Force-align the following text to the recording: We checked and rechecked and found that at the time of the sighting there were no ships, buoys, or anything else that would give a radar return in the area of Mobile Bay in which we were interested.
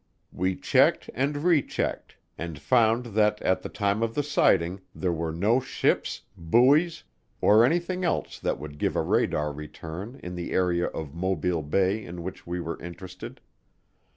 We 0.31 0.55
checked 0.55 1.11
and 1.13 1.37
rechecked 1.43 2.17
and 2.35 2.57
found 2.57 3.05
that 3.13 3.39
at 3.43 3.61
the 3.61 3.69
time 3.69 4.01
of 4.01 4.15
the 4.15 4.23
sighting 4.23 4.81
there 4.95 5.11
were 5.13 5.31
no 5.31 5.59
ships, 5.59 6.23
buoys, 6.35 7.03
or 7.39 7.63
anything 7.63 8.03
else 8.03 8.39
that 8.39 8.59
would 8.59 8.79
give 8.79 8.95
a 8.95 9.03
radar 9.03 9.53
return 9.53 10.19
in 10.23 10.33
the 10.33 10.53
area 10.53 10.87
of 10.87 11.13
Mobile 11.13 11.61
Bay 11.61 12.03
in 12.03 12.23
which 12.23 12.47
we 12.47 12.59
were 12.59 12.81
interested. 12.81 13.41